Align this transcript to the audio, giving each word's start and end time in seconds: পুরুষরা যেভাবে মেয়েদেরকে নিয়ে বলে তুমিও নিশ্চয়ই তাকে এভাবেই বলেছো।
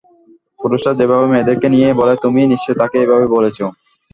পুরুষরা 0.59 0.91
যেভাবে 0.99 1.25
মেয়েদেরকে 1.31 1.67
নিয়ে 1.73 1.89
বলে 1.99 2.13
তুমিও 2.23 2.51
নিশ্চয়ই 2.51 2.79
তাকে 2.81 2.95
এভাবেই 2.99 3.33
বলেছো। 3.35 3.65